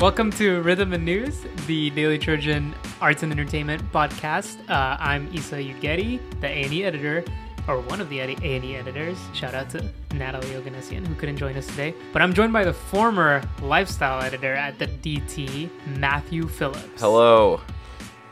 [0.00, 4.58] Welcome to Rhythm and News, the Daily Trojan Arts and Entertainment podcast.
[4.68, 7.24] Uh, I'm Isa Ugeti, the A&E editor,
[7.68, 9.16] or one of the A&E editors.
[9.32, 11.94] Shout out to Natalie Oganessian, who couldn't join us today.
[12.12, 17.00] But I'm joined by the former lifestyle editor at the DT, Matthew Phillips.
[17.00, 17.60] Hello.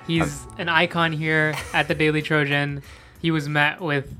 [0.06, 2.82] He's an icon here at the Daily Trojan.
[3.20, 4.14] He was met with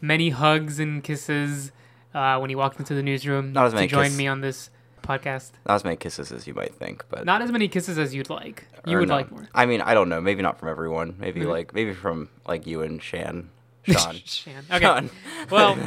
[0.00, 1.70] many hugs and kisses
[2.14, 4.70] uh, when he walked into the newsroom Not as to join kiss- me on this
[5.02, 5.52] podcast.
[5.66, 8.30] Not as many kisses as you might think, but Not as many kisses as you'd
[8.30, 8.66] like.
[8.86, 9.14] You would no.
[9.14, 9.48] like more.
[9.54, 10.20] I mean, I don't know.
[10.20, 11.16] Maybe not from everyone.
[11.18, 13.50] Maybe like maybe from like you and Shan,
[13.84, 14.14] Sean.
[14.24, 14.64] Shan.
[14.70, 14.80] Okay.
[14.80, 15.10] Sean.
[15.50, 15.74] Well,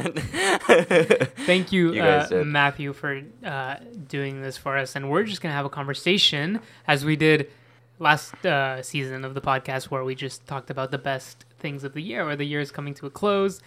[1.46, 2.42] Thank you, You uh.
[2.44, 3.76] Matthew, for uh,
[4.08, 4.96] doing this for us.
[4.96, 7.50] And we're just going to have a conversation as we did
[7.98, 11.94] last uh, season of the podcast, where we just talked about the best things of
[11.94, 13.60] the year, where the year is coming to a close.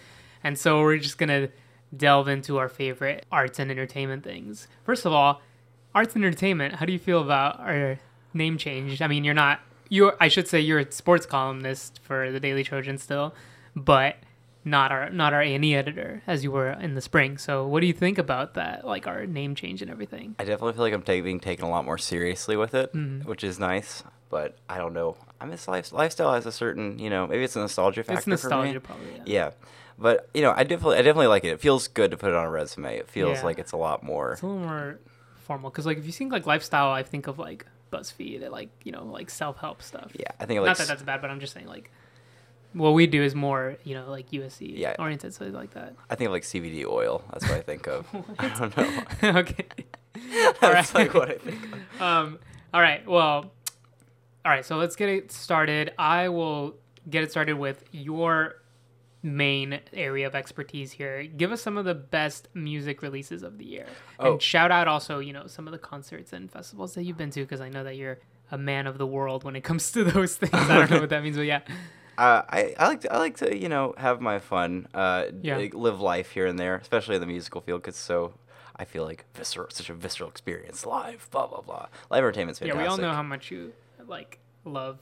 [0.44, 1.50] And so we're just going to
[1.94, 4.68] delve into our favorite arts and entertainment things.
[4.84, 5.40] First of all,
[5.94, 7.98] arts and entertainment, how do you feel about our
[8.34, 9.00] name change?
[9.02, 12.64] I mean, you're not, you're, I should say you're a sports columnist for the Daily
[12.64, 13.34] Trojan still,
[13.74, 14.16] but
[14.64, 17.38] not our not our A&E editor as you were in the spring.
[17.38, 18.84] So what do you think about that?
[18.84, 20.34] Like our name change and everything.
[20.40, 23.28] I definitely feel like I'm ta- being taken a lot more seriously with it, Mm-hmm.
[23.28, 24.02] which is nice.
[24.28, 25.16] But I don't know.
[25.40, 25.92] I miss life.
[25.92, 28.16] Lifestyle has a certain, you know, maybe it's a nostalgia factor.
[28.18, 28.78] It's for nostalgia, me.
[28.80, 29.06] probably.
[29.18, 29.22] Yeah.
[29.24, 29.50] Yeah,
[29.98, 31.48] but you know, I definitely, I definitely like it.
[31.48, 32.96] It feels good to put it on a resume.
[32.96, 33.44] It feels Yeah.
[33.44, 34.32] like it's a lot more.
[34.32, 34.98] It's a little more
[35.46, 38.68] formal because like if you think like lifestyle, I think of like BuzzFeed, and, like
[38.84, 40.10] you know like self help stuff.
[40.18, 41.90] Yeah, I think it Not that that's bad, but I'm just saying like
[42.72, 44.96] what we do is more you know like USC Yeah.
[44.98, 45.94] oriented, so like that.
[46.10, 47.22] I think of like CBD oil.
[47.32, 48.06] That's what I think of.
[48.38, 49.38] I don't know.
[49.40, 49.66] okay.
[50.60, 51.58] That's like what I think.
[51.94, 52.02] Of.
[52.02, 52.38] um,
[52.74, 53.06] all right.
[53.06, 53.50] Well,
[54.44, 54.64] all right.
[54.64, 55.92] So let's get it started.
[55.98, 56.74] I will
[57.08, 58.56] get it started with your
[59.26, 61.24] main area of expertise here.
[61.24, 63.86] Give us some of the best music releases of the year,
[64.18, 64.32] Oh.
[64.32, 67.30] and shout out also, you know, some of the concerts and festivals that you've been
[67.30, 68.18] to, because I know that you're
[68.52, 70.54] a man of the world when it comes to those things.
[70.54, 71.60] I don't know what that means, but yeah.
[72.16, 75.58] Uh, I, I like to I like to you know have my fun, uh, Yeah.
[75.58, 78.32] like, live life here and there, especially in the musical field, because so
[78.76, 81.28] I feel like visceral, such a visceral experience live.
[81.30, 81.88] Blah blah blah.
[82.10, 82.78] Live entertainment's fantastic.
[82.78, 83.72] Yeah, we all know how much you
[84.06, 84.98] like love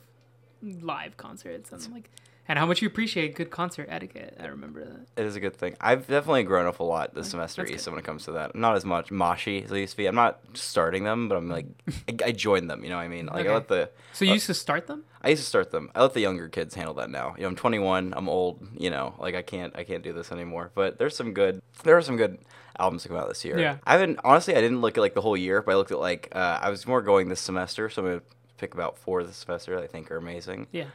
[0.62, 2.10] live concerts and like
[2.49, 4.37] and how much you appreciate good concert etiquette.
[4.41, 5.06] I remember that.
[5.22, 5.77] it is a good thing.
[5.81, 8.53] I've definitely grown up a lot this semester, Issa, when it comes to that.
[8.55, 10.06] I'm not as much moshy as I used to be.
[10.06, 11.66] I'm not starting them, but I'm like
[12.09, 12.83] I, I joined them.
[12.84, 13.27] You know what I mean?
[13.27, 13.49] Like Okay.
[13.50, 15.04] I let the So you Uh, used to start them?
[15.22, 15.91] I used to start them.
[15.94, 17.34] I let the younger kids handle that now.
[17.37, 18.12] You know, I'm 21.
[18.15, 18.66] I'm old.
[18.77, 20.71] You know, like I can't I can't do this anymore.
[20.75, 22.38] But there's some good there are some good
[22.78, 23.59] albums to come out this year.
[23.59, 23.78] Yeah.
[23.87, 25.99] I haven't honestly I didn't look at like the whole year, but I looked at
[26.00, 28.22] like uh, I was more going this semester, so I'm gonna
[28.59, 30.66] pick about four this semester that I think are amazing.
[30.72, 30.87] Yeah.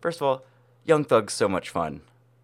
[0.00, 0.44] First of all,
[0.84, 2.00] Young Thug's so much fun.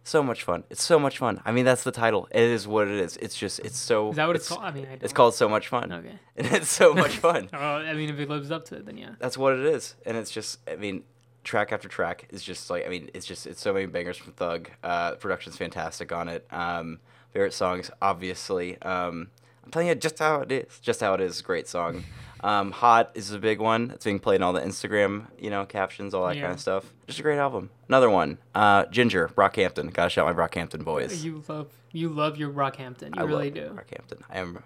[0.06, 0.62] So much fun.
[0.70, 1.40] It's so much fun.
[1.44, 2.28] I mean, that's the title.
[2.30, 3.16] It is what it is.
[3.16, 4.10] It's just, it's so.
[4.10, 4.60] Is that what it's, called?
[4.62, 5.90] I mean, I It's called So Much Fun.
[5.90, 6.18] Okay.
[6.36, 7.48] And it's so much fun.
[7.52, 9.16] Oh, I mean, if it lives up to it, then yeah.
[9.18, 10.60] That's what it is, and it's just.
[10.70, 11.02] I mean,
[11.42, 12.86] track after track is just like.
[12.86, 13.48] I mean, it's just.
[13.48, 14.70] It's so many bangers from Thug.
[14.84, 16.46] Uh, production's fantastic on it.
[16.52, 17.00] Um,
[17.32, 18.80] favorite songs, obviously.
[18.82, 19.28] Um,
[19.64, 20.78] I'm telling you just how it is.
[20.80, 21.42] Just how it is.
[21.42, 22.04] Great song.
[22.42, 23.90] Um, Hot is a big one.
[23.92, 26.42] It's being played in all the Instagram, you know, captions, all that Yeah.
[26.42, 26.92] kind of stuff.
[27.06, 27.70] Just a great album.
[27.88, 29.92] Another one, uh, Ginger, Brockhampton.
[29.92, 31.24] Gotta shout my Brockhampton boys.
[31.24, 33.16] You love you love your Brockhampton.
[33.16, 33.80] You I really love do.
[33.80, 34.20] Brockhampton.
[34.28, 34.62] I am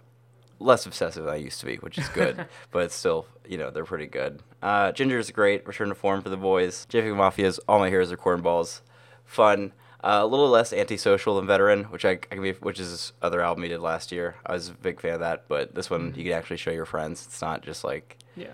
[0.58, 3.70] less obsessive than I used to be, which is good, but it's still, you know,
[3.70, 4.42] they're pretty good.
[4.60, 5.66] Uh, Ginger's great.
[5.66, 6.86] Return to form for the boys.
[6.90, 8.80] JPEGMAFIA's All My Heroes Are Cornballs.
[9.24, 9.72] Fun.
[10.02, 13.12] Uh, a little less antisocial than Veteran, which I, I can be, which is his
[13.20, 14.36] other album he did last year.
[14.46, 16.86] I was a big fan of that, but this one you can actually show your
[16.86, 17.26] friends.
[17.26, 18.52] It's not just like Yeah.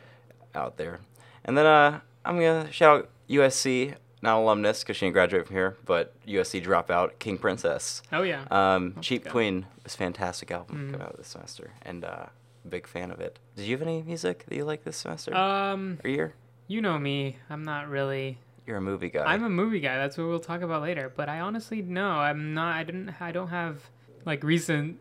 [0.55, 1.01] out there.
[1.45, 5.55] And then uh, I'm gonna shout out USC, not alumnus because she didn't graduate from
[5.55, 8.03] here, but USC dropout, King Princess.
[8.13, 8.45] Oh yeah.
[8.51, 9.31] Um, Cheap good.
[9.33, 10.93] Queen was a fantastic album Mm.
[10.93, 12.27] come out this semester, and uh,
[12.69, 13.39] big fan of it.
[13.55, 16.35] Did you have any music that you like this semester um, or year?
[16.67, 17.37] you know me.
[17.49, 18.39] I'm not really.
[18.67, 19.25] You're a movie guy.
[19.25, 19.97] I'm a movie guy.
[19.97, 21.13] That's what we'll talk about later.
[21.15, 22.09] But I honestly no.
[22.09, 22.77] I'm not.
[22.77, 23.15] I didn't.
[23.21, 23.83] I don't have
[24.25, 24.99] like recent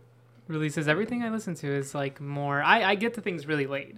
[0.48, 0.88] releases.
[0.88, 2.62] Everything I listen to is like more.
[2.62, 3.96] I I get to things really late.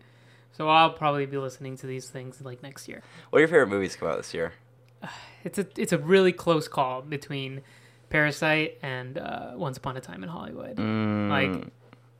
[0.53, 3.03] So I'll probably be listening to these things like next year.
[3.29, 4.53] what are your favorite movies come out this year?
[5.43, 7.61] It's a it's a really close call between
[8.09, 10.75] Parasite and uh, Once Upon a Time in Hollywood.
[10.75, 11.67] Mm, Like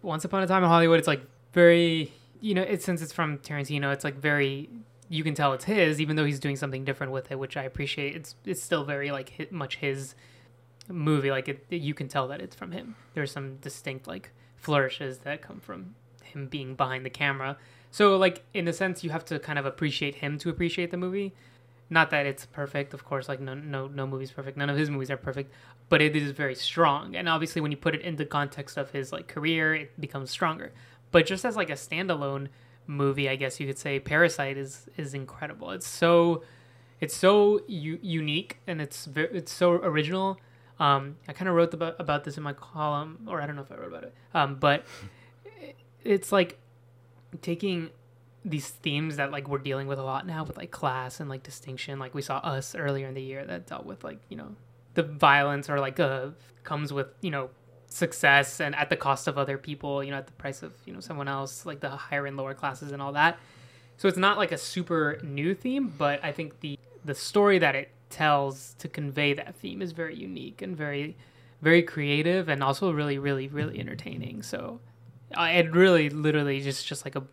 [0.02, 1.22] Once Upon a Time in Hollywood, it's like
[1.52, 4.70] very you know it's since it's from Tarantino, it's like very
[5.10, 7.64] you can tell it's his, even though he's doing something different with it, which I
[7.64, 8.16] appreciate.
[8.16, 10.16] It's it's still very like much his
[10.90, 11.32] movie.
[11.32, 12.96] Like it, you can tell that it's from him.
[13.14, 17.58] There's some distinct like flourishes that come from him being behind the camera.
[17.92, 20.98] So like in a sense, you have to kind of appreciate him to appreciate the
[20.98, 21.34] movie.
[21.90, 23.30] Not that it's perfect, of course.
[23.30, 24.58] Like no no no movie's perfect.
[24.58, 25.54] None of his movies are perfect,
[25.88, 27.16] but it is very strong.
[27.16, 30.30] And obviously, when you put it in the context of his like career, it becomes
[30.30, 30.74] stronger.
[31.12, 32.50] But just as like a standalone
[32.88, 35.72] movie, I guess you could say, Parasite is is incredible.
[35.72, 36.44] It's so
[37.00, 40.40] it's so u- unique and it's ve- it's so original.
[40.80, 43.62] Um, I kind of wrote about about this in my column, or I don't know
[43.64, 44.14] if I wrote about it.
[44.34, 44.86] Um, but
[46.04, 46.58] it's like
[47.42, 47.90] taking
[48.46, 51.44] these themes that like we're dealing with a lot now with like class and like
[51.44, 52.00] distinction.
[52.00, 54.56] Like we saw us earlier in the year that dealt with like you know
[54.94, 56.30] the violence or like uh
[56.64, 57.50] comes with you know
[57.88, 60.04] success and at the cost of other people.
[60.04, 61.66] You know at the price of you know someone else.
[61.66, 63.38] Like the higher and lower classes and all that.
[63.98, 67.76] So it's not like a super new theme, but I think the the story that
[67.76, 71.18] it tells to convey that theme is very unique and very
[71.62, 74.44] very creative and also really really really entertaining.
[74.44, 74.80] So
[75.36, 77.24] I it really literally just just like a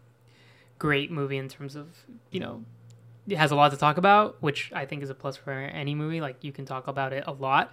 [0.79, 1.89] great movie in terms of
[2.31, 2.65] you know
[3.29, 5.95] it has a lot to talk about, which I think is a plus for any
[5.95, 6.21] movie.
[6.21, 7.73] Like you can talk about it a lot,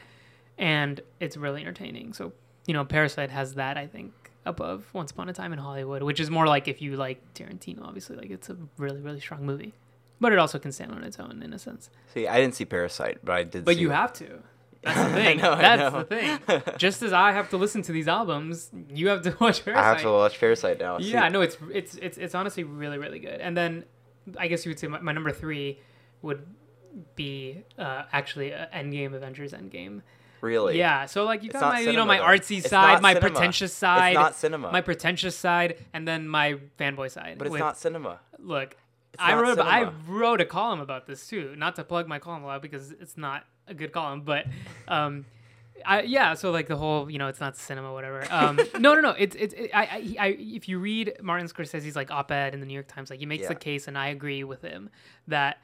[0.58, 2.14] and it's really entertaining.
[2.14, 2.34] So
[2.66, 4.14] you know, Parasite has that I think
[4.46, 7.84] above Once Upon a Time in Hollywood, which is more like if you like Tarantino,
[7.84, 9.74] obviously, like it's a really really strong movie,
[10.20, 11.90] but it also can stand on its own in a sense.
[12.14, 13.66] See, I didn't see Parasite, but I did.
[13.66, 13.96] But you it.
[13.96, 14.42] have to.
[14.84, 15.38] That's the thing.
[15.38, 16.04] know, I That's know.
[16.04, 16.64] the thing.
[16.78, 19.84] Just as I have to listen to these albums, you have to watch Parasite.
[19.84, 20.98] I have to watch Parasite now.
[20.98, 23.40] Yeah, no, it's it's it's it's honestly really really good.
[23.42, 23.86] And then
[24.38, 25.80] I guess you would say my, my number three
[26.22, 26.46] would
[27.16, 30.02] be uh, actually uh, Endgame Avengers Endgame.
[30.42, 30.78] Really.
[30.78, 33.30] Yeah, so like you got my you know my artsy It's side, my cinema.
[33.30, 34.72] pretentious side, It's not cinema.
[34.72, 37.38] my pretentious side, and then my fanboy side.
[37.38, 38.20] but it's with- not cinema.
[38.40, 38.76] Look,
[39.14, 41.54] It's I wrote I wrote a column about this too.
[41.58, 44.46] Not to plug my column a lot because it's not a good column, but
[44.88, 45.26] um,
[45.86, 46.34] I yeah.
[46.36, 48.26] So like the whole you know it's not cinema whatever.
[48.32, 49.12] Um, no no no.
[49.12, 52.66] It's it's it, I, I I if you read Martin Scorsese's like op-ed in the
[52.66, 53.50] New York Times, like he makes Yeah.
[53.50, 54.90] the case, and I agree with him
[55.28, 55.58] that.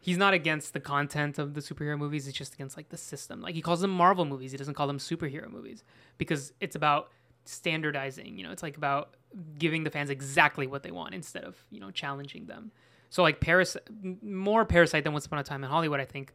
[0.00, 2.24] He's not against the content of the superhero movies.
[2.24, 3.42] He's just against like the system.
[3.42, 4.52] Like he calls them Marvel movies.
[4.52, 5.84] He doesn't call them superhero movies
[6.16, 7.10] because it's about
[7.44, 8.38] standardizing.
[8.38, 9.14] You know, it's like about
[9.58, 12.72] giving the fans exactly what they want instead of you know challenging them.
[13.10, 13.76] So like Paris,
[14.22, 16.32] more Parasite than Once Upon a Time in Hollywood, I think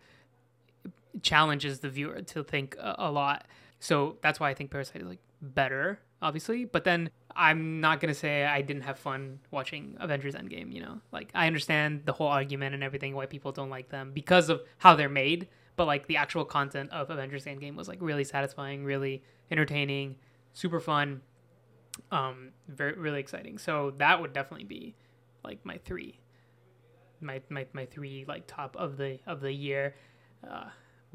[1.21, 3.47] challenges the viewer to think a, a lot.
[3.79, 6.65] So that's why I think Parasite is like better, obviously.
[6.65, 10.73] But then I'm not gonna say I didn't have fun watching Avengers Endgame.
[10.73, 14.11] You know, like I understand the whole argument and everything why people don't like them
[14.13, 15.47] because of how they're made.
[15.75, 20.15] But like the actual content of Avengers Endgame was like really satisfying, really entertaining,
[20.53, 21.21] super fun,
[22.11, 23.57] um, very really exciting.
[23.57, 24.95] So that would definitely be
[25.43, 26.19] like my three
[27.21, 29.95] my my, my three like top of the of the year.
[30.47, 30.65] Uh,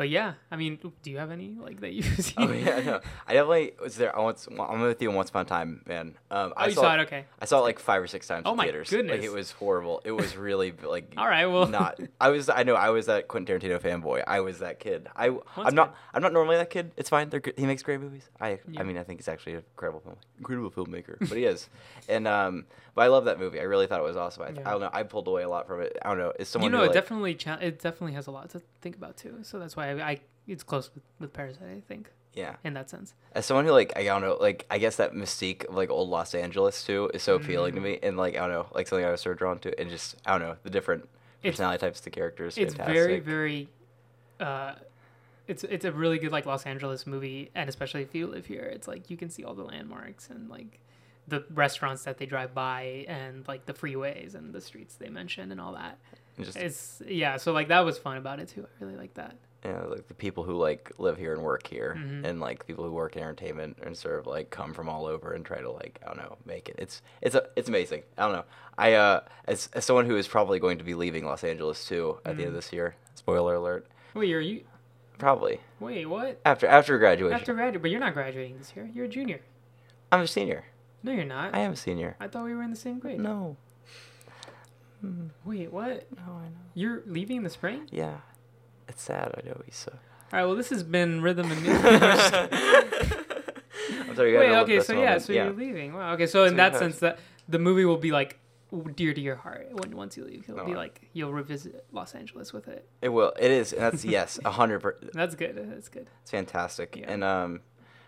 [0.01, 2.35] but yeah, I mean, do you have any like that you've seen?
[2.39, 3.01] Oh yeah, no.
[3.27, 4.17] I definitely was there.
[4.17, 6.15] I once, I'm with you on Once Upon a Time, man.
[6.31, 7.01] Um, Oh, I you saw it.
[7.01, 7.27] Okay.
[7.39, 8.89] I saw it like five or six times Oh in my theaters.
[8.89, 9.19] goodness.
[9.19, 10.01] Like it was horrible.
[10.07, 11.45] It was really like All right.
[11.45, 12.01] Well, not.
[12.19, 12.49] I was.
[12.49, 12.77] I know.
[12.77, 14.25] I was that Quentin Tarantino fanboy.
[14.27, 15.07] I was that kid.
[15.15, 15.29] I.
[15.29, 15.95] that's I'm not.
[16.15, 16.93] I'm not normally that kid.
[16.97, 17.29] It's fine.
[17.29, 17.59] They're good.
[17.59, 18.27] He makes great movies.
[18.41, 18.59] I.
[18.71, 18.81] Yeah.
[18.81, 21.19] I mean, I think he's actually a incredible film, incredible filmmaker.
[21.19, 21.69] But he is.
[22.09, 22.65] And um,
[22.95, 23.61] but I love that movie.
[23.61, 24.43] I really thought it was awesome.
[24.43, 24.63] I, Yeah.
[24.67, 24.91] I don't know.
[24.93, 25.97] I pulled away a lot from it.
[26.03, 26.33] I don't know.
[26.41, 29.17] Is you know, it like, definitely cha- it definitely has a lot to think about
[29.17, 29.41] too.
[29.43, 31.63] So that's why I, I it's close with, with Parasite.
[31.77, 32.57] I think yeah.
[32.65, 33.15] in that sense.
[33.35, 36.09] As someone who like I don't know, like I guess that mystique of like old
[36.09, 37.77] Los Angeles too is so appealing Mm.
[37.77, 39.91] to me, and like I don't know, like something I was so drawn to, and
[39.91, 41.05] just I don't know the different
[41.43, 42.57] It's- personality types to characters.
[42.59, 42.95] It's fantastic.
[42.95, 43.69] very very.
[44.39, 44.75] Uh,
[45.47, 48.63] it's it's a really good like Los Angeles movie, and especially if you live here,
[48.65, 50.81] it's like you can see all the landmarks and like
[51.29, 55.53] the restaurants that they drive by and like the freeways and the streets they mention
[55.53, 55.99] and all that.
[56.37, 58.65] and just It's yeah, so like that was fun about it too.
[58.81, 59.37] I really like that.
[59.65, 62.25] You know, like the people who like live here and work here, Mhm.
[62.25, 65.33] and like people who work in entertainment and sort of like come from all over
[65.33, 66.77] and try to like I don't know make it.
[66.79, 68.03] It's it's a, it's amazing.
[68.17, 68.45] I don't know.
[68.79, 72.19] I uh as as someone who is probably going to be leaving Los Angeles too
[72.25, 72.57] at the end of Mm.
[72.57, 72.95] this year.
[73.15, 73.87] Spoiler alert.
[74.15, 74.65] Wait, you're you?
[75.19, 76.41] Probably Wait, what?
[76.47, 77.39] after after graduation.
[77.39, 78.89] After graduate, but you're not graduating this year.
[78.95, 79.41] You're a junior.
[80.11, 80.65] I'm a senior.
[81.03, 81.55] No, you're not.
[81.55, 82.17] I am a senior.
[82.19, 83.21] I thought we were in the same grade.
[83.21, 83.57] No.
[85.47, 86.07] Wait, what?
[86.15, 86.61] No, I know.
[86.75, 87.89] You're leaving in the spring?
[87.91, 88.19] Yeah.
[88.91, 89.93] It's sad, I know, Issa.
[89.93, 89.99] All
[90.33, 90.45] right.
[90.45, 91.85] Well, this has been rhythm and music.
[94.09, 94.51] I'm sorry, you Wait.
[94.51, 94.81] Okay.
[94.81, 95.19] So yeah.
[95.19, 95.93] So you're leaving.
[95.95, 96.13] Wow.
[96.15, 96.27] Okay.
[96.27, 97.19] So So in that sense, that
[97.49, 98.39] the movie will be like
[98.95, 100.49] dear to your heart when once you leave.
[100.49, 102.89] It'll be like you'll revisit Los Angeles with it.
[103.01, 103.33] It will.
[103.39, 103.71] It is.
[103.71, 105.13] That's yes, a hundred percent.
[105.13, 105.57] That's good.
[105.57, 106.09] That's good.
[106.23, 106.97] It's fantastic.
[106.97, 107.13] Yeah.
[107.13, 107.61] And um, I'm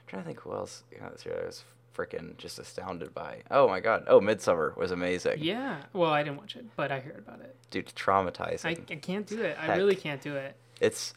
[0.07, 1.65] trying to think who else you know, this year I was
[1.97, 3.43] freaking just astounded by.
[3.51, 4.05] Oh my god.
[4.07, 5.39] Oh, Midsommar was amazing.
[5.39, 5.83] Yeah.
[5.93, 7.57] Well, I didn't watch it, but I heard about it.
[7.71, 8.67] Dude, traumatizing.
[8.67, 9.57] I, I can't do it.
[9.61, 10.57] I really can't do it.
[10.83, 11.15] It's.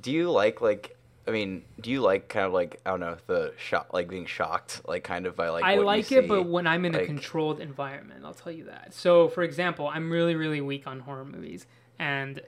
[0.00, 0.96] Do you like like?
[1.26, 4.24] I mean, do you like kind of like I don't know the shock, like being
[4.24, 5.64] shocked, like kind of by like.
[5.64, 8.94] I like it, but when I'm in a controlled environment, I'll tell you that.
[8.94, 11.66] So, for example, I'm really, really weak on horror movies,
[11.98, 12.40] and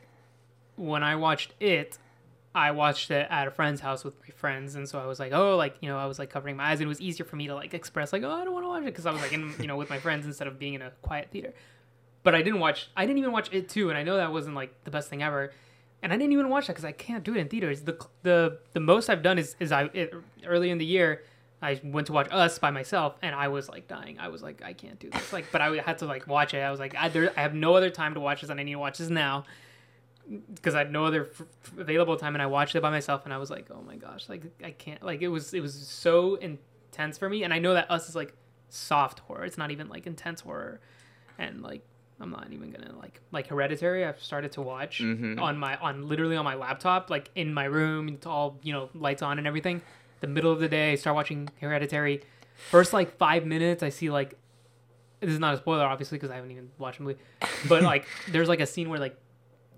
[0.76, 1.98] when I watched it,
[2.54, 5.32] I watched it at a friend's house with my friends, and so I was like,
[5.32, 7.36] oh, like you know, I was like covering my eyes, and it was easier for
[7.36, 9.20] me to like express like, oh, I don't want to watch it because I was
[9.20, 11.52] like in you know with my friends instead of being in a quiet theater.
[12.22, 12.88] but I didn't watch.
[12.96, 15.22] I didn't even watch it too, and I know that wasn't like the best thing
[15.22, 15.52] ever.
[16.02, 17.82] And I didn't even watch that because I can't do it in theaters.
[17.82, 20.14] The the the most I've done is is I it,
[20.46, 21.22] early in the year.
[21.62, 24.18] I went to watch Us by myself, and I was like dying.
[24.18, 25.30] I was like, I can't do this.
[25.30, 26.60] Like, but I had to like watch it.
[26.60, 28.62] I was like, I, there, I have no other time to watch this, and I
[28.62, 29.44] need to watch this now
[30.54, 31.42] because I had no other f-
[31.76, 34.28] available time, and I watched it by myself, and I was like, oh my gosh,
[34.28, 35.02] like I can't.
[35.02, 38.16] Like it was it was so intense for me, and I know that Us is
[38.16, 38.34] like
[38.68, 39.44] soft horror.
[39.44, 40.80] It's not even like intense horror,
[41.38, 41.82] and like
[42.20, 44.04] I'm not even gonna like like Hereditary.
[44.04, 45.40] I've started to watch Mhm.
[45.40, 48.08] on my on literally on my laptop, like in my room.
[48.08, 49.80] It's all you know, lights on and everything.
[50.20, 52.22] The middle of the day, I start watching Hereditary.
[52.70, 54.36] First like five minutes, I see like
[55.20, 57.18] this is not a spoiler, obviously, because I haven't even watched the movie.
[57.68, 59.16] But like, there's like a scene where like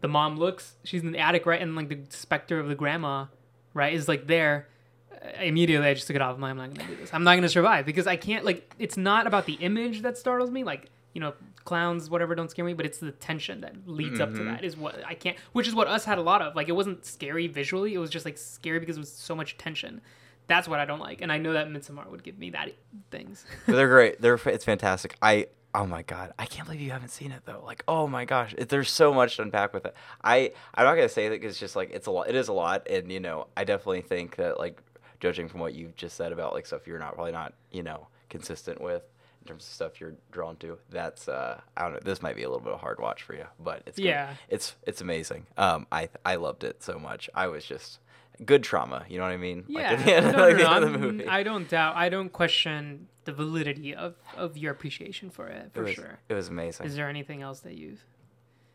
[0.01, 3.27] the mom looks, she's in the attic, right, and like the specter of the grandma,
[3.75, 4.69] right, is like there.
[5.13, 6.35] Uh, Immediately, I just took it off.
[6.35, 7.15] I'm like, I'm not gonna do this.
[7.15, 8.45] I'm not gonna survive because I can't.
[8.45, 10.65] Like, it's not about the image that startles me.
[10.65, 11.35] Like, you know,
[11.65, 12.75] clowns, whatever, don't scare me.
[12.75, 14.45] But it's the tension that leads up to Mhm.
[14.47, 15.37] that is what I can't.
[15.53, 16.55] Which is what us had a lot of.
[16.57, 17.95] Like, it wasn't scary visually.
[17.95, 20.01] It was just like scary because it was so much tension.
[20.49, 22.73] That's what I don't like, and I know that Midsommar would give me that
[23.11, 23.47] things.
[23.67, 24.21] They're great.
[24.21, 25.17] They're it's fantastic.
[25.23, 27.63] I oh my god, I can't believe you haven't seen it though.
[27.65, 29.95] Like oh my gosh, it, there's so much to unpack with it.
[30.23, 32.29] I I'm not gonna say that 'cause it's just like it's a lot.
[32.29, 34.83] It is a lot, and you know I definitely think that like
[35.21, 38.09] judging from what you've just said about like stuff you're not probably not you know
[38.29, 39.05] consistent with
[39.43, 40.79] in terms of stuff you're drawn to.
[40.91, 41.99] That's uh I don't know.
[42.03, 44.05] This might be a little bit of a hard watch for you, but it's good.
[44.07, 44.35] Yeah.
[44.49, 45.47] it's it's amazing.
[45.57, 47.29] Um, I I loved it so much.
[47.35, 47.99] I was just
[48.45, 49.05] good trauma.
[49.09, 49.65] You know what I mean?
[49.69, 51.27] Yeah, Like, end, no, no, like, no, the I'm- the movie.
[51.27, 51.97] I don't doubt.
[51.97, 56.19] I don't question the validity of, of your appreciation for it it for was, sure.
[56.29, 56.87] It was amazing.
[56.87, 58.05] Is there anything else that you've,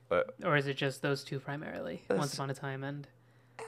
[0.08, 2.04] But or is it just those two primarily?
[2.10, 3.08] Once upon a time and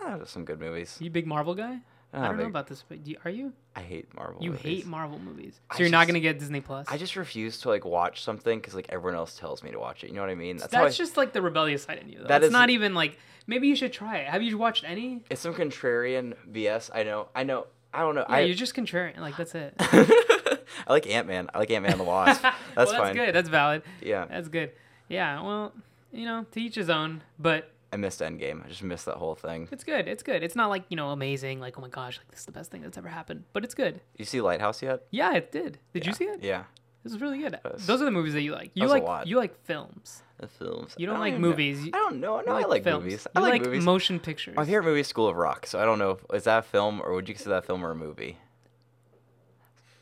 [0.02, 0.98] yeah, some good movies.
[1.02, 1.80] you big Marvel guy?
[2.12, 3.54] I don't know about this, but do you, are you?
[3.76, 4.42] I hate Marvel.
[4.44, 4.64] You movies.
[4.66, 6.88] hate Marvel movies, so I you're not just- gonna get Disney Plus.
[6.90, 10.04] I just refuse to like watch something because like everyone else tells me to watch
[10.04, 10.10] it.
[10.10, 10.58] You know what I mean?
[10.58, 12.20] that's how I- just like the rebellious side in you.
[12.20, 12.26] Though.
[12.28, 14.28] That it's is- not even like maybe you should try it.
[14.28, 15.24] Have you watched any?
[15.30, 16.90] it's some contrarian BS.
[16.94, 17.28] I know.
[17.36, 17.68] I know.
[17.94, 18.26] I don't know.
[18.28, 19.20] Yeah, I you're just contrarian.
[19.20, 19.74] Like that's it.
[19.80, 20.58] I
[20.94, 21.50] like Ant Man.
[21.54, 22.42] I like Ant Man and the Wasp.
[22.44, 23.16] well, That's that's fine.
[23.16, 23.36] good.
[23.36, 23.84] That's valid.
[24.02, 24.72] Yeah, That's good.
[25.10, 25.42] Yeah.
[25.42, 25.74] Well,
[26.12, 27.22] you know, to each his own.
[27.38, 28.64] But I missed Endgame.
[28.66, 29.68] I just missed that whole thing.
[29.72, 30.08] It's good.
[30.08, 30.44] It's good.
[30.44, 31.60] It's not like you know amazing.
[31.60, 33.44] Like oh my gosh, like this is the best thing that's ever happened.
[33.54, 34.02] But it's good.
[34.18, 35.04] You see Lighthouse yet?
[35.12, 35.80] Yeah, it did.
[35.94, 36.44] Did you see it?
[36.44, 36.64] Yeah,
[37.04, 37.58] This is really good.
[37.80, 38.72] Those are the movies that you like.
[38.76, 39.26] You like lot.
[39.28, 40.22] you like films.
[40.38, 40.94] the films.
[40.98, 41.84] You I don't like know- movies.
[41.84, 42.42] You- I don't know.
[42.42, 43.04] No, you I like films.
[43.04, 43.28] movies.
[43.36, 43.84] I like, movies.
[43.84, 44.56] motion pictures.
[44.56, 45.66] My favorite movie is School of Rock.
[45.66, 46.12] So I don't know.
[46.12, 48.38] If, is that a film or would you consider that film or a movie?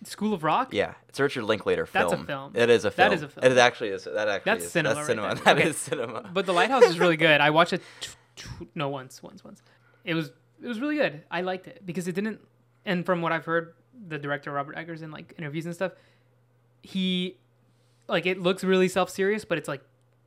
[0.08, 0.74] School of Rock.
[0.74, 2.10] Yeah, it's a Richard Linklater film.
[2.10, 2.52] That's a film.
[2.56, 3.10] It is a film.
[3.10, 3.52] That is a film.
[3.52, 4.04] It actually is.
[4.06, 4.72] That actually That's is.
[4.72, 5.36] cinema That's right cinema.
[5.36, 5.44] there.
[5.46, 5.70] That Okay.
[5.70, 6.30] is cinema.
[6.34, 7.42] But The Lighthouse is really good.
[7.42, 7.82] I watched it.
[8.02, 9.62] T- t- no, once, once, once.
[10.04, 11.24] It was it was really good.
[11.30, 12.40] I liked it because it didn't.
[12.86, 13.74] And from what I've heard,
[14.08, 15.92] the director Robert Eggers in like interviews and stuff,
[16.82, 17.38] he
[18.08, 19.82] like it looks really self serious, but it's like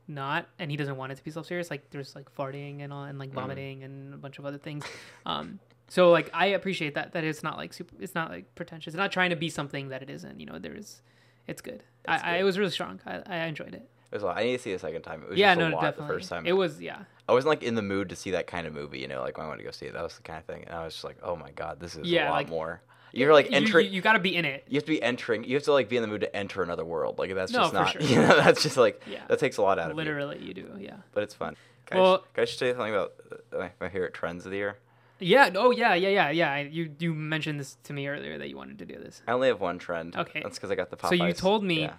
[0.07, 1.69] not, and he doesn't want it to be self serious.
[1.71, 4.85] Like there's like farting and all, and like vomiting and a bunch of other things.
[5.25, 5.59] Um,
[5.91, 7.93] so like I appreciate that that it's not like super.
[7.99, 8.93] It's not like pretentious.
[8.93, 10.39] It's not trying to be something that it isn't.
[10.39, 11.01] You know, there's.
[11.47, 11.83] It's good.
[12.07, 13.01] I, I it was really strong.
[13.05, 13.89] I, I enjoyed it.
[14.11, 14.37] It was a lot.
[14.37, 15.21] I need to see it a second time.
[15.23, 16.07] It was Yeah, just a no, lot definitely.
[16.07, 16.45] the first time.
[16.45, 16.99] It was yeah.
[17.27, 18.99] I wasn't like in the mood to see that kind of movie.
[18.99, 19.93] You know, like when I wanted to go see it.
[19.93, 20.63] That was the kind of thing.
[20.65, 22.81] And I was just like, oh my god, this is Yeah, a lot like- more.
[23.13, 23.87] You're like entering.
[23.87, 24.63] You, you, got to be in it.
[24.69, 25.43] you have to be entering.
[25.43, 27.19] You have to like be in the mood to enter another world.
[27.19, 27.91] Like that's No, just not.
[27.91, 28.01] sure.
[28.09, 29.19] You know, that's just like Yeah.
[29.27, 29.97] that takes a lot out of you.
[29.97, 30.69] Literally, you do.
[30.79, 30.95] Yeah.
[31.11, 31.57] But it's fun.
[31.87, 34.13] Can, I, Well- just, can I just tell you something about uh, my, my favorite
[34.13, 34.77] trends of the year?
[35.21, 35.51] Yeah.
[35.55, 36.57] Oh, yeah, yeah, yeah, yeah.
[36.57, 39.21] You you mentioned this to me earlier that you wanted to do this.
[39.27, 40.15] I only have one trend.
[40.15, 40.41] Okay.
[40.43, 41.09] That's because I got the Popeyes.
[41.09, 41.93] So you told me- Yeah.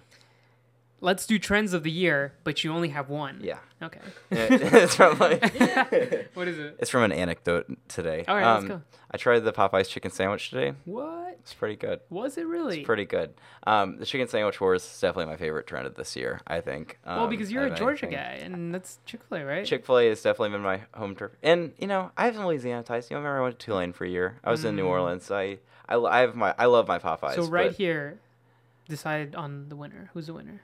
[1.03, 3.39] Let's do trends of the year, but you only have one.
[3.43, 3.57] Yeah.
[3.81, 3.99] Okay.
[4.31, 5.41] it's from like.
[6.33, 6.77] what is it?
[6.79, 8.23] It's from an anecdote today.
[8.25, 8.81] All right, let's Um, go.
[9.11, 10.73] I tried the Popeyes chicken sandwich today.
[10.85, 11.99] What It's pretty good.
[12.09, 12.79] was it really?
[12.79, 13.33] It's pretty good.
[13.67, 16.39] Um, the chicken sandwich wars is definitely my favorite trend of this year.
[16.47, 16.97] I think.
[17.05, 18.23] Um, well, because you're a Georgia anything.
[18.23, 19.65] guy, and that's Chick Fil A, right?
[19.65, 22.45] Chick Fil A has definitely been my home turf, and you know I have some
[22.45, 23.11] Louisiana ties.
[23.11, 24.39] You know, I remember I went to Tulane for a year.
[24.43, 24.89] I was in New Mm.
[24.89, 25.29] Orleans.
[25.29, 27.35] I, I, I have my, I love my Popeyes.
[27.35, 28.19] so right here,
[28.87, 30.09] decide on the winner.
[30.13, 30.61] Who's the winner?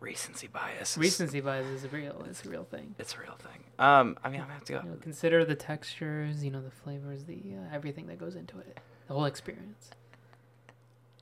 [0.00, 0.92] Recency bias.
[0.92, 2.24] is- Recency bias is real.
[2.28, 2.94] It's a real thing.
[2.98, 3.62] It's a real thing.
[3.78, 4.80] Um, I mean, I'm gonna have to go.
[4.84, 8.58] You know, consider the textures, you know, the flavors, the uh, everything that goes into
[8.58, 8.78] it,
[9.08, 9.90] the whole experience.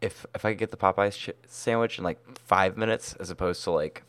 [0.01, 3.63] If if I could get the Popeyes chi- sandwich in like five minutes as opposed
[3.65, 4.03] to like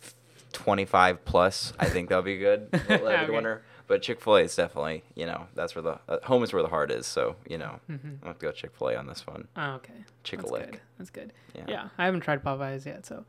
[0.54, 2.72] twenty five plus, I think that'll be good.
[2.72, 3.26] That'll be Okay.
[3.28, 3.62] the winner.
[3.88, 6.62] But Chick Fil A is definitely, you know, that's where the uh, home is where
[6.64, 7.06] the heart is.
[7.06, 9.50] So you know, hmm I'm gonna have to go Chick Fil A on this one.
[9.58, 9.94] Oh, okay.
[10.24, 10.80] Chick That's a good.
[10.98, 11.34] That's good.
[11.54, 11.64] Yeah.
[11.68, 11.90] Yeah.
[11.98, 13.26] I haven't tried Popeyes yet, so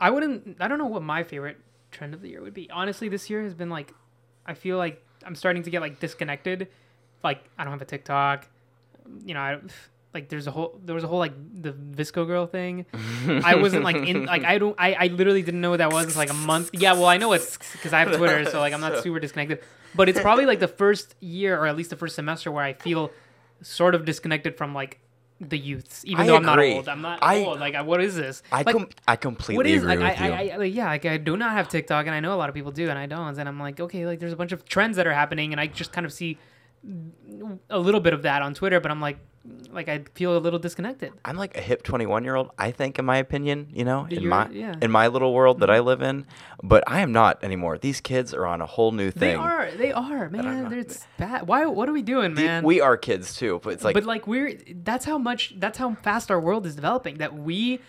[0.00, 0.56] I wouldn't.
[0.60, 1.58] I don't know what my favorite
[1.90, 2.70] trend of the year would be.
[2.70, 3.92] Honestly, this year has been like,
[4.46, 6.68] I feel like I'm starting to get like disconnected.
[7.22, 8.48] Like I don't have a TikTok.
[9.24, 9.60] You know, I,
[10.14, 12.86] like there's a whole there was a whole like the VSCO girl thing.
[13.44, 16.06] I wasn't like in like I don't I, I literally didn't know what that was
[16.06, 16.70] until like a month.
[16.72, 19.60] Yeah, well I know it's because I have Twitter, so like I'm not super disconnected.
[19.94, 22.72] But it's probably like the first year or at least the first semester where I
[22.72, 23.10] feel
[23.62, 24.98] sort of disconnected from like
[25.40, 26.88] the youths, even I though I'm not old.
[26.88, 27.60] I'm not I- old.
[27.60, 28.42] Like, what is this?
[28.52, 30.32] I like, com- I completely what is agree like, with I, you.
[30.32, 32.48] I, I, like, yeah, like I do not have TikTok, and I know a lot
[32.50, 33.38] of people do, and I don't.
[33.38, 35.66] And I'm like, okay, like there's a bunch of trends that are happening, and I
[35.66, 36.38] just kind of see
[37.68, 39.18] a little bit of that on Twitter, but I'm like,
[39.70, 41.12] like I feel a little disconnected.
[41.24, 42.50] I'm like a hip 21 year old.
[42.58, 44.74] I think, in my opinion, you know, in You're- my yeah.
[44.82, 45.86] in my little world that I mm-hmm.
[45.86, 46.26] live in.
[46.62, 47.78] But I am not anymore.
[47.78, 49.30] These kids are on a whole new thing.
[49.30, 50.72] They are, they are, man.
[50.72, 51.46] It's bad.
[51.46, 51.64] Why?
[51.66, 52.64] What are we doing, The- man?
[52.64, 55.94] we are kids too, but it's like but like we're that's how much that's how
[55.94, 57.80] fast our world is developing that we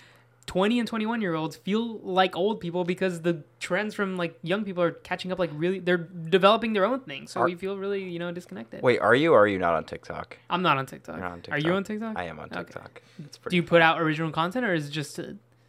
[0.51, 4.65] 20 and 21 year olds feel like old people because the trends from like young
[4.65, 5.97] people are catching up like really they're
[6.37, 9.31] developing their own thing so Are- we feel really you know disconnected wait, are you
[9.31, 10.37] or are you not on TikTok?
[10.49, 11.15] i'm not on tiktok.
[11.15, 12.57] You're not on are you on tiktok I am on Okay.
[12.63, 13.01] TikTok.
[13.23, 15.23] It's do you put out original content or is it just uh,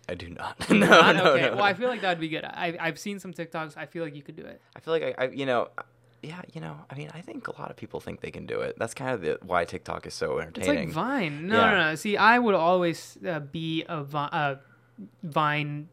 [0.08, 0.58] I do not.
[0.68, 0.70] not?
[0.70, 1.54] no, no, okay no.
[1.58, 4.16] well i feel like that'd be good I, i've seen some tiktoks i feel like
[4.16, 5.68] you could do it I feel like I, I, you know,
[6.24, 8.60] yeah, you know, I mean, I think a lot of people think they can do
[8.60, 8.76] it.
[8.78, 10.88] That's kind of the, why TikTok is so entertaining.
[10.90, 11.70] it's like vine no Yeah.
[11.72, 12.98] no no see i would always
[13.28, 14.54] uh, be a Vi- uh,
[15.22, 15.88] vine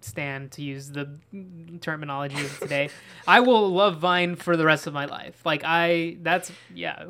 [0.00, 1.18] stand to use the
[1.80, 2.90] terminology of today.
[3.26, 5.44] I will love vine for the rest of my life.
[5.44, 7.06] Like i that's yeah.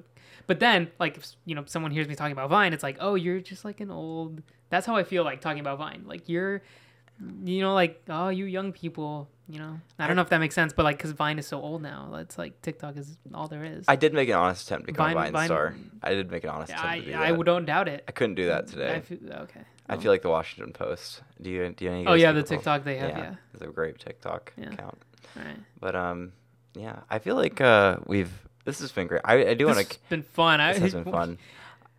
[0.47, 3.15] But then like if you know someone hears me talking about vine it's like oh
[3.15, 6.05] you're just like an old that's how i feel like talking about vine.
[6.07, 6.63] Like you're
[7.45, 9.79] you know like oh you young people you know?
[9.99, 12.15] I don't know if that makes sense but like because vine is so old now
[12.15, 13.85] it's like tiktok is all there is.
[13.89, 15.75] I did make an honest attempt to become Vine- a Vine, Vine- star.
[16.03, 17.37] I did make an honest attempt i to do i that.
[17.37, 18.05] would don't doubt it.
[18.09, 18.95] I couldn't do that mm, today.
[18.95, 21.23] I feel, okay I feel like the Washington Post.
[21.41, 21.69] Do you?
[21.77, 21.91] Do you?
[21.91, 22.43] Any Oh yeah, the?
[22.43, 23.11] TikTok they have.
[23.11, 23.35] Yeah.
[23.53, 24.73] it's a great TikTok Yeah.
[24.73, 24.99] account.
[25.37, 25.57] All right.
[25.81, 26.33] But um,
[26.75, 28.31] yeah, I feel like uh, we've
[28.65, 29.21] this has been great.
[29.25, 29.99] I, I do want to.
[30.09, 30.61] been fun.
[30.61, 31.39] I, This has been fun.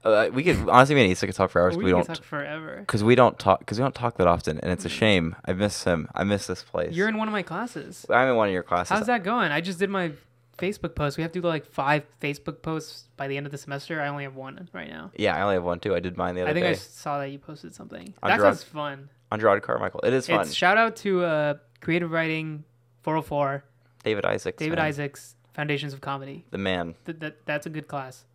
[0.03, 1.75] Uh, we could honestly, me and Issa could talk for hours.
[1.75, 2.77] We, but We, don't talk forever.
[2.79, 5.35] because we don't talk because we don't talk that often, and it's a shame.
[5.45, 6.07] I miss him.
[6.13, 6.93] I miss this place.
[6.93, 8.05] You're in one of my classes.
[8.09, 8.89] I'm in one of your classes.
[8.95, 9.51] How's that going?
[9.51, 10.11] I just did my
[10.57, 11.17] Facebook post.
[11.17, 14.01] We have to do like five Facebook posts by the end of the semester.
[14.01, 15.11] I only have one right now.
[15.17, 15.93] Yeah, I only have one too.
[15.95, 16.59] I did mine the other day.
[16.59, 16.81] I think day.
[16.81, 18.13] I saw that you posted something.
[18.23, 19.09] On that Jerrod- sounds fun.
[19.31, 19.99] on Jerrod Carmichael.
[20.03, 20.41] It is fun.
[20.41, 22.63] It's shout out to uh, Creative Writing
[23.03, 23.63] 404,
[24.03, 24.57] David Isaacs.
[24.57, 24.85] David man.
[24.87, 26.45] Isaacs, Foundations of Comedy.
[26.51, 26.95] the man.
[27.05, 28.25] Th- that, that's a good class.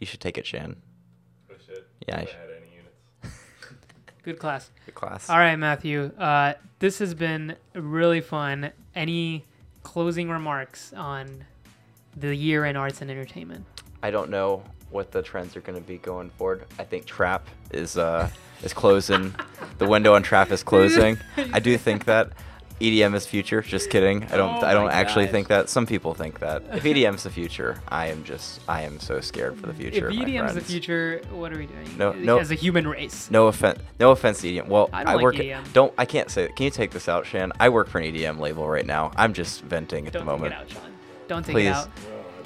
[0.00, 0.76] You should take it, Shan.
[1.50, 1.84] I should.
[2.08, 2.38] Yeah, I If should.
[2.38, 3.36] had any units.
[4.22, 4.70] Good class.
[4.86, 5.28] Good class.
[5.28, 6.12] All right, Matthew.
[6.18, 8.70] Uh, this has been really fun.
[8.94, 9.44] Any
[9.82, 11.44] closing remarks on
[12.16, 13.64] the year in arts and entertainment?
[14.02, 16.66] I don't know what the trends are going to be going forward.
[16.78, 18.28] I think trap is uh
[18.62, 19.34] is closing.
[19.78, 21.18] the window on trap is closing.
[21.52, 22.30] I do think that
[22.82, 23.62] EDM is future.
[23.62, 24.24] Just kidding.
[24.24, 24.62] I don't.
[24.62, 25.32] Oh I don't actually gosh.
[25.32, 25.68] think that.
[25.68, 26.62] Some people think that.
[26.72, 28.60] If EDM's the future, I am just.
[28.68, 30.08] I am so scared for the future.
[30.10, 31.96] if EDM's the future, what are we doing?
[31.96, 33.30] No- no- As a human race.
[33.30, 33.78] No offense.
[34.00, 34.66] No offense to EDM.
[34.68, 35.34] Well, I don't like work.
[35.36, 35.72] EDM.
[35.72, 35.92] Don't.
[35.96, 36.48] I can't say.
[36.56, 37.52] Can you take this out, Shan?
[37.60, 39.12] I work for an EDM label right now.
[39.16, 40.52] I'm just venting at Don't the moment.
[40.54, 40.92] take it out, Sean.
[41.28, 41.66] Don't take Please.
[41.68, 41.88] it out.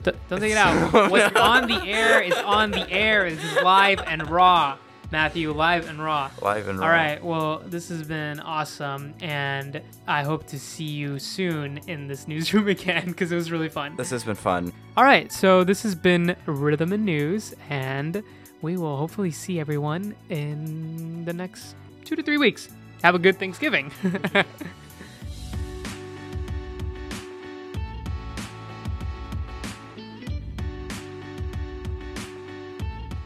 [0.03, 1.11] D- don't take it out.
[1.11, 3.29] What's on the air is on the air.
[3.31, 4.77] This is live and raw.
[5.17, 6.31] Matthew, live and raw.
[6.43, 6.89] Live and raw.
[6.89, 7.25] right.
[7.25, 12.69] Well, this has been awesome, and I hope to see you soon in this newsroom
[12.69, 13.97] again because it was really fun.
[13.97, 14.75] This has been fun.
[14.95, 18.23] All right, so this has been Rhythm and News, and
[18.61, 22.69] we will hopefully see everyone in the next two to three weeks.
[23.03, 23.91] Have a good Thanksgiving.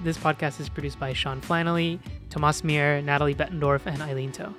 [0.03, 1.99] this podcast is produced by Sean Flannelly,
[2.31, 4.55] Tomas Mier, Natalie Bettendorf, and Eileen Toe.